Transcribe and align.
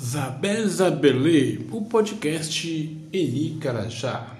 Zabé 0.00 0.64
Zabelê, 0.64 1.58
o 1.72 1.82
podcast 1.82 2.68
Eni 3.12 3.58
Carajá. 3.58 4.38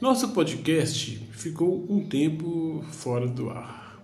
Nosso 0.00 0.28
podcast 0.28 1.16
ficou 1.32 1.84
um 1.90 2.06
tempo 2.08 2.84
fora 2.92 3.26
do 3.26 3.50
ar, 3.50 4.00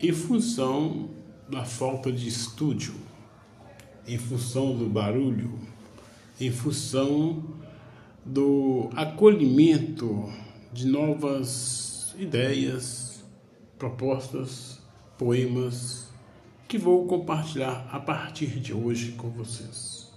em 0.00 0.10
função 0.10 1.08
da 1.48 1.64
falta 1.64 2.10
de 2.10 2.26
estúdio, 2.26 2.94
em 4.08 4.18
função 4.18 4.76
do 4.76 4.86
barulho, 4.88 5.56
em 6.40 6.50
função 6.50 7.44
do 8.26 8.90
acolhimento 8.96 10.28
de 10.72 10.88
novas 10.88 12.12
ideias, 12.18 13.22
propostas, 13.78 14.80
poemas 15.16 16.09
que 16.70 16.78
vou 16.78 17.04
compartilhar 17.04 17.88
a 17.90 17.98
partir 17.98 18.60
de 18.60 18.72
hoje 18.72 19.10
com 19.18 19.28
vocês. 19.28 20.08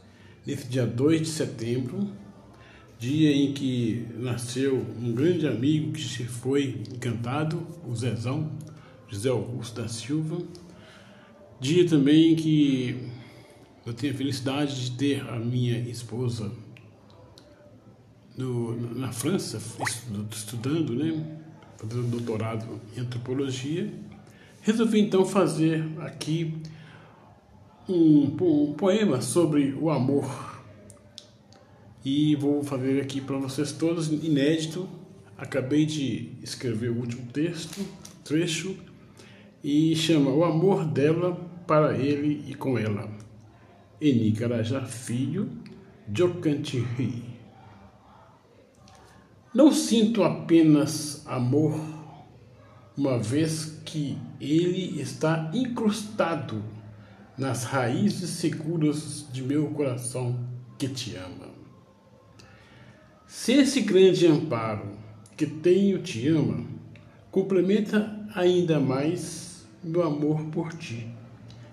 Nesse 0.45 0.67
dia 0.67 0.85
2 0.85 1.21
de 1.21 1.27
setembro, 1.27 2.11
dia 2.99 3.35
em 3.35 3.53
que 3.53 4.05
nasceu 4.17 4.85
um 5.01 5.11
grande 5.13 5.47
amigo 5.47 5.93
que 5.93 6.03
se 6.03 6.25
foi 6.25 6.83
encantado, 6.93 7.65
o 7.87 7.95
Zezão, 7.95 8.51
José 9.07 9.29
Augusto 9.29 9.81
da 9.81 9.87
Silva. 9.87 10.37
Dia 11.59 11.89
também 11.89 12.33
em 12.33 12.35
que 12.35 13.09
eu 13.83 13.91
tenho 13.91 14.13
a 14.13 14.17
felicidade 14.17 14.79
de 14.79 14.91
ter 14.91 15.27
a 15.27 15.39
minha 15.39 15.79
esposa 15.79 16.51
no, 18.37 18.93
na 18.95 19.11
França, 19.11 19.59
estudando, 20.31 20.93
né? 20.93 21.39
fazendo 21.77 22.11
doutorado 22.11 22.79
em 22.95 22.99
antropologia 22.99 23.91
Resolvi 24.63 25.01
então 25.01 25.25
fazer 25.25 25.83
aqui 25.99 26.53
um, 27.87 28.33
um 28.39 28.73
poema 28.73 29.19
sobre 29.19 29.73
o 29.73 29.89
amor. 29.89 30.61
E 32.03 32.33
vou 32.37 32.63
fazer 32.63 33.01
aqui 33.01 33.19
para 33.19 33.37
vocês 33.37 33.73
todos, 33.73 34.07
inédito. 34.07 34.87
Acabei 35.37 35.85
de 35.85 36.31
escrever 36.41 36.91
o 36.91 36.97
último 36.97 37.25
texto, 37.33 37.85
trecho, 38.23 38.77
e 39.61 39.93
chama 39.97 40.31
O 40.31 40.45
Amor 40.45 40.85
dela 40.85 41.35
para 41.67 41.97
ele 41.97 42.45
e 42.47 42.55
com 42.55 42.79
ela. 42.79 43.11
Eni 43.99 44.31
Carajá 44.31 44.85
Filho, 44.85 45.49
Jocantiri. 46.13 47.21
Não 49.53 49.73
sinto 49.73 50.23
apenas 50.23 51.21
amor 51.27 52.02
uma 52.95 53.17
vez 53.17 53.79
que 53.83 54.17
ele 54.39 55.01
está 55.01 55.49
incrustado 55.53 56.63
nas 57.37 57.63
raízes 57.63 58.29
seguras 58.29 59.25
de 59.31 59.41
meu 59.41 59.67
coração 59.67 60.39
que 60.77 60.87
te 60.87 61.15
ama. 61.15 61.51
Se 63.25 63.53
esse 63.53 63.81
grande 63.81 64.27
amparo 64.27 64.91
que 65.35 65.47
tenho 65.47 66.01
te 66.03 66.27
ama, 66.27 66.65
complementa 67.31 68.27
ainda 68.35 68.79
mais 68.79 69.65
meu 69.83 70.03
amor 70.03 70.45
por 70.45 70.71
ti, 70.73 71.07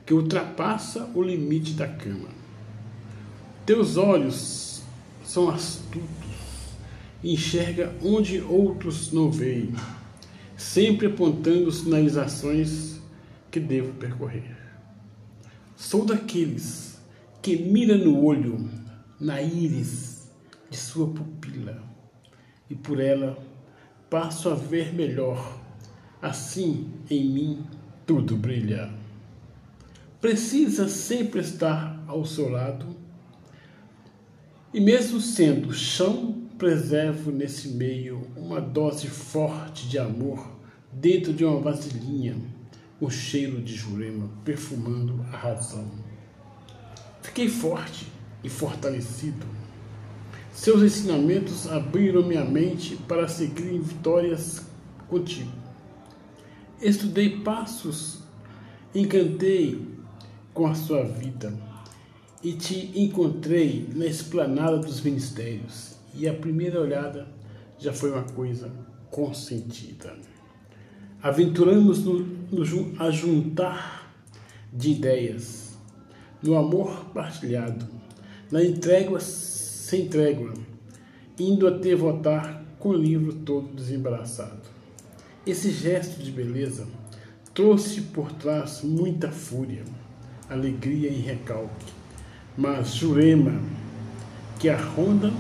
que 0.07 0.15
ultrapassa 0.15 1.11
o 1.15 1.23
limite 1.23 1.75
da 1.75 1.87
cama. 1.87 2.29
Teus 3.67 3.99
olhos 3.99 4.83
são 5.23 5.51
astutos, 5.51 6.09
enxerga 7.23 7.95
onde 8.03 8.41
outros 8.41 9.13
não 9.13 9.31
veem 9.31 9.75
sempre 10.61 11.07
apontando 11.07 11.73
sinalizações 11.73 13.01
que 13.51 13.59
devo 13.59 13.95
percorrer. 13.95 14.59
Sou 15.75 16.05
daqueles 16.05 17.01
que 17.41 17.57
mira 17.57 17.97
no 17.97 18.23
olho, 18.23 18.69
na 19.19 19.41
íris 19.41 20.31
de 20.69 20.77
sua 20.77 21.09
pupila, 21.09 21.83
e 22.69 22.75
por 22.75 23.01
ela 23.01 23.43
passo 24.11 24.51
a 24.51 24.55
ver 24.55 24.93
melhor. 24.93 25.59
Assim 26.21 26.91
em 27.09 27.25
mim 27.25 27.67
tudo 28.07 28.37
brilha. 28.37 28.93
Precisa 30.21 30.89
sempre 30.91 31.41
estar 31.41 32.05
ao 32.07 32.27
seu 32.27 32.51
lado, 32.51 32.87
e 34.75 34.81
mesmo 34.81 35.23
sendo 35.23 35.73
chão 35.73 36.50
preservo 36.61 37.31
nesse 37.31 37.69
meio 37.69 38.21
uma 38.37 38.61
dose 38.61 39.07
forte 39.07 39.89
de 39.89 39.99
amor 39.99 40.47
dentro 40.93 41.33
de 41.33 41.43
uma 41.43 41.59
vasilhinha, 41.59 42.37
o 43.01 43.09
cheiro 43.09 43.63
de 43.63 43.75
Jurema 43.75 44.29
perfumando 44.45 45.25
a 45.33 45.37
razão. 45.39 45.91
Fiquei 47.23 47.49
forte 47.49 48.07
e 48.45 48.51
fortalecido. 48.51 49.47
Seus 50.53 50.83
ensinamentos 50.83 51.67
abriram 51.67 52.23
minha 52.23 52.45
mente 52.45 52.95
para 53.09 53.27
seguir 53.27 53.73
em 53.73 53.81
vitórias 53.81 54.67
contigo. 55.09 55.51
Estudei 56.79 57.39
passos, 57.39 58.19
encantei 58.95 59.81
com 60.53 60.67
a 60.67 60.75
sua 60.75 61.05
vida 61.05 61.59
e 62.45 62.53
te 62.53 62.93
encontrei 62.95 63.89
na 63.95 64.05
esplanada 64.05 64.77
dos 64.77 65.01
ministérios 65.01 66.00
e 66.15 66.29
a 66.29 66.35
primeira 66.35 66.81
olhada 66.81 67.27
já 67.79 67.93
foi 67.93 68.11
uma 68.11 68.23
coisa 68.23 68.71
consentida. 69.11 70.15
Aventuramos-nos 71.23 72.99
a 72.99 73.11
juntar 73.11 74.15
de 74.73 74.91
ideias, 74.93 75.77
no 76.43 76.57
amor 76.57 77.07
partilhado, 77.13 77.87
na 78.51 78.65
entrega 78.65 79.19
sem 79.21 80.09
trégua, 80.09 80.55
indo 81.39 81.67
até 81.67 81.95
votar 81.95 82.65
com 82.79 82.91
o 82.91 82.97
livro 82.97 83.33
todo 83.33 83.75
desembaraçado. 83.75 84.69
Esse 85.47 85.71
gesto 85.71 86.23
de 86.23 86.31
beleza 86.31 86.87
trouxe 87.53 88.01
por 88.03 88.33
trás 88.33 88.83
muita 88.83 89.31
fúria, 89.31 89.85
alegria 90.49 91.11
e 91.11 91.21
recalque, 91.21 91.93
mas 92.57 92.95
Jurema, 92.95 93.61
que 94.59 94.69
a 94.69 94.77
ronda 94.77 95.33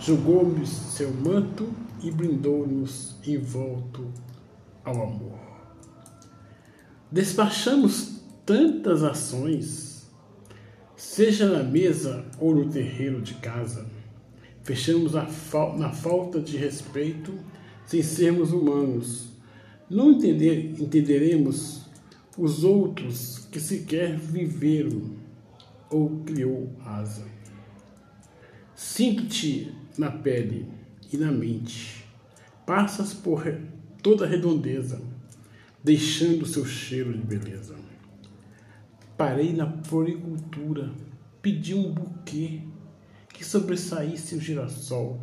jogou-me 0.00 0.66
seu 0.66 1.12
manto 1.12 1.68
e 2.02 2.10
brindou-nos 2.10 3.16
envolto 3.26 4.10
ao 4.82 5.02
amor. 5.02 5.38
Despachamos 7.12 8.22
tantas 8.46 9.02
ações, 9.02 10.10
seja 10.96 11.46
na 11.48 11.62
mesa 11.62 12.24
ou 12.38 12.54
no 12.54 12.70
terreiro 12.70 13.20
de 13.20 13.34
casa. 13.34 13.86
Fechamos 14.62 15.12
fal 15.28 15.78
na 15.78 15.90
falta 15.90 16.40
de 16.40 16.56
respeito, 16.56 17.34
sem 17.84 18.02
sermos 18.02 18.52
humanos. 18.52 19.28
Não 19.88 20.12
entender, 20.12 20.76
entenderemos 20.80 21.84
os 22.38 22.64
outros 22.64 23.46
que 23.50 23.60
sequer 23.60 24.16
viveram 24.16 25.02
ou 25.90 26.20
criou 26.24 26.70
asa. 26.86 27.39
Sinto-te 28.80 29.74
na 29.98 30.10
pele 30.10 30.66
e 31.12 31.18
na 31.18 31.30
mente. 31.30 32.02
Passas 32.64 33.12
por 33.12 33.44
toda 34.02 34.24
a 34.24 34.26
redondeza, 34.26 35.02
deixando 35.84 36.46
seu 36.46 36.64
cheiro 36.64 37.12
de 37.12 37.22
beleza. 37.22 37.76
Parei 39.18 39.52
na 39.52 39.70
floricultura, 39.82 40.90
pedi 41.42 41.74
um 41.74 41.92
buquê 41.92 42.62
que 43.28 43.44
sobressaísse 43.44 44.34
o 44.34 44.40
girassol, 44.40 45.20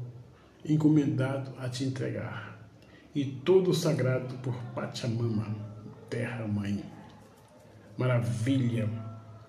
encomendado 0.63 1.51
a 1.57 1.67
te 1.67 1.83
entregar, 1.83 2.69
e 3.15 3.25
todo 3.25 3.73
sagrado 3.73 4.35
por 4.35 4.53
Pachamama, 4.75 5.47
terra-mãe. 6.11 6.83
Maravilha! 7.97 8.87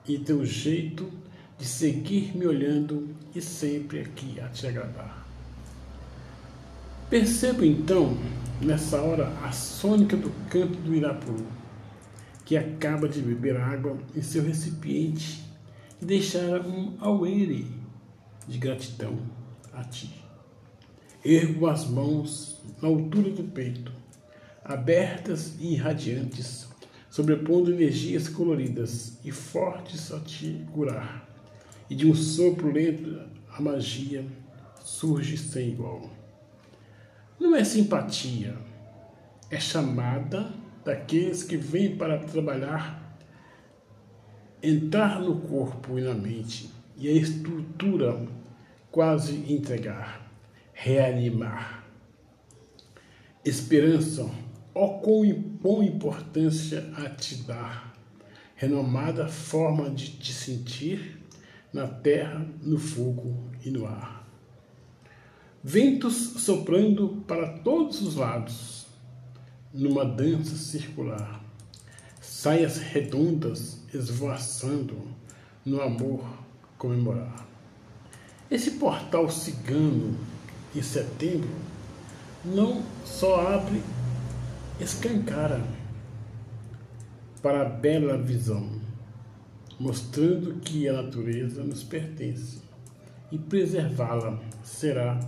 E 0.08 0.18
teu 0.18 0.46
jeito 0.46 1.12
de 1.58 1.66
seguir 1.66 2.36
me 2.36 2.46
olhando 2.46 3.08
e 3.34 3.42
sempre 3.42 4.00
aqui 4.00 4.38
a 4.40 4.48
te 4.48 4.66
agradar. 4.66 5.26
Percebo 7.10 7.64
então, 7.64 8.16
nessa 8.60 9.00
hora, 9.00 9.28
a 9.42 9.50
sônica 9.50 10.16
do 10.16 10.30
canto 10.48 10.78
do 10.78 10.94
Irapuru, 10.94 11.46
que 12.44 12.56
acaba 12.56 13.08
de 13.08 13.20
beber 13.20 13.56
água 13.56 13.98
em 14.14 14.22
seu 14.22 14.44
recipiente 14.44 15.42
e 16.00 16.04
deixar 16.04 16.60
um 16.60 16.96
auere 17.00 17.66
de 18.46 18.58
gratidão 18.58 19.18
a 19.72 19.82
ti. 19.82 20.22
Ergo 21.24 21.66
as 21.66 21.86
mãos 21.86 22.62
na 22.80 22.88
altura 22.88 23.30
do 23.30 23.42
peito, 23.42 23.90
abertas 24.64 25.54
e 25.58 25.72
irradiantes, 25.72 26.68
sobrepondo 27.10 27.72
energias 27.72 28.28
coloridas 28.28 29.18
e 29.24 29.32
fortes 29.32 30.12
a 30.12 30.20
te 30.20 30.64
curar 30.72 31.28
e 31.88 31.94
de 31.94 32.06
um 32.06 32.14
sopro 32.14 32.70
lento 32.70 33.20
a 33.50 33.60
magia 33.60 34.24
surge 34.80 35.36
sem 35.36 35.70
igual. 35.70 36.10
Não 37.38 37.54
é 37.54 37.64
simpatia, 37.64 38.56
é 39.50 39.58
chamada 39.58 40.52
daqueles 40.84 41.42
que 41.42 41.56
vêm 41.56 41.96
para 41.96 42.18
trabalhar 42.18 43.08
entrar 44.62 45.20
no 45.20 45.40
corpo 45.40 45.98
e 45.98 46.02
na 46.02 46.14
mente 46.14 46.70
e 46.96 47.08
a 47.08 47.12
estrutura 47.12 48.26
quase 48.90 49.52
entregar, 49.52 50.32
reanimar. 50.72 51.84
Esperança, 53.44 54.28
ó 54.74 54.98
com 54.98 55.82
importância 55.82 56.90
a 56.96 57.08
te 57.08 57.36
dar, 57.44 57.94
renomada 58.56 59.28
forma 59.28 59.90
de 59.90 60.10
te 60.10 60.32
sentir 60.32 61.18
na 61.72 61.86
terra, 61.86 62.46
no 62.62 62.78
fogo 62.78 63.50
e 63.64 63.70
no 63.70 63.86
ar. 63.86 64.26
Ventos 65.62 66.14
soprando 66.14 67.24
para 67.26 67.58
todos 67.58 68.00
os 68.00 68.14
lados, 68.14 68.86
numa 69.72 70.04
dança 70.04 70.56
circular, 70.56 71.44
saias 72.20 72.78
redondas 72.78 73.82
esvoaçando 73.92 74.96
no 75.64 75.82
amor 75.82 76.24
comemorar. 76.78 77.46
Esse 78.50 78.72
portal 78.72 79.28
cigano 79.28 80.16
em 80.74 80.80
setembro 80.80 81.50
não 82.44 82.82
só 83.04 83.54
abre, 83.54 83.82
escancara 84.80 85.62
para 87.42 87.62
a 87.62 87.64
bela 87.64 88.16
visão, 88.16 88.77
mostrando 89.78 90.60
que 90.60 90.88
a 90.88 91.02
natureza 91.02 91.62
nos 91.62 91.84
pertence 91.84 92.58
e 93.30 93.38
preservá-la 93.38 94.40
será 94.62 95.18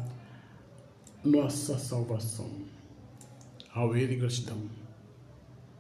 nossa 1.25 1.79
salvação. 1.79 2.51
Ao 3.73 3.97
Ele 3.97 4.17
gratidão. 4.17 4.80